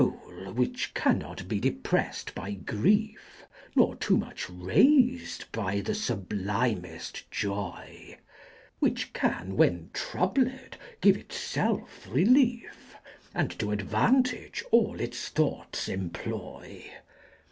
[0.01, 0.09] Sool,
[0.53, 3.13] which carftiot be deprefs*d by Gritf,
[3.75, 8.21] Nor toQ much rais'd by tjie fublimeft Joy 5,
[8.79, 12.95] Which can, when troubled, give it felf Relief,
[13.35, 16.83] And to Advan^ge all its Thoughts eiqploy.